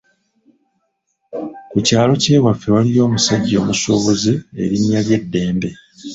[1.69, 5.69] Ku kyaalo ky'ewaffe waaliyo omusajja omusuubuzi erinnya lye Dembe.